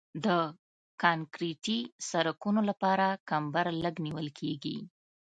د 0.25 0.27
کانکریټي 1.01 1.79
سرکونو 2.09 2.61
لپاره 2.69 3.05
کمبر 3.29 3.65
لږ 3.83 3.95
نیول 4.05 4.27
کیږي 4.39 4.77